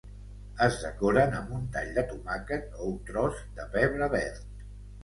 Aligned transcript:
Es 0.67 0.77
decoren 0.85 1.35
amb 1.41 1.53
un 1.59 1.69
tall 1.77 1.93
de 1.99 2.05
tomàquet 2.15 2.75
o 2.79 2.89
un 2.95 2.99
tros 3.13 3.47
de 3.61 3.71
pebre 3.79 4.11
verd. 4.19 4.69